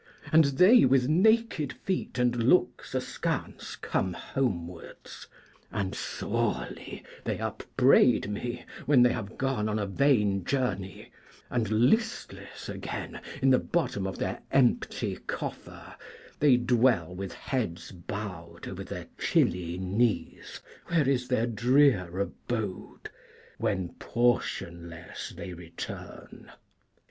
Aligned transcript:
And 0.31 0.45
they 0.45 0.83
with 0.83 1.07
naked 1.07 1.73
feet 1.73 2.17
and 2.17 2.35
looks 2.35 2.95
askance 2.95 3.75
come 3.75 4.13
homewards, 4.13 5.27
and 5.71 5.93
sorely 5.93 7.03
they 7.23 7.37
upbraid 7.37 8.27
me 8.27 8.65
when 8.87 9.03
they 9.03 9.13
have 9.13 9.37
gone 9.37 9.69
on 9.69 9.77
a 9.77 9.85
vain 9.85 10.43
journey, 10.43 11.11
and 11.51 11.69
listless 11.69 12.67
again 12.67 13.21
in 13.43 13.51
the 13.51 13.59
bottom 13.59 14.07
of 14.07 14.17
their 14.17 14.41
empty 14.51 15.17
coffer 15.27 15.93
they 16.39 16.57
dwell 16.57 17.13
with 17.13 17.33
heads 17.33 17.91
bowed 17.91 18.67
over 18.67 18.83
their 18.83 19.05
chilly 19.19 19.77
knees, 19.77 20.61
where 20.87 21.07
is 21.07 21.27
their 21.27 21.45
drear 21.45 22.17
abode, 22.17 23.11
when 23.59 23.89
portionless 23.99 25.29
they 25.35 25.53
return.' 25.53 26.49